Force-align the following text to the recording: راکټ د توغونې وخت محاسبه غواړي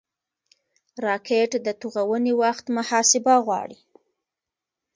راکټ 1.05 1.51
د 1.65 1.67
توغونې 1.81 2.33
وخت 2.41 2.65
محاسبه 2.77 3.35
غواړي 3.45 3.79